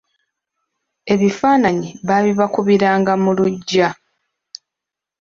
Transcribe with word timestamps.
Ebifaananyi 1.13 1.89
baabibakubiranga 2.07 3.13
mu 3.23 3.31
lugya. 3.37 3.89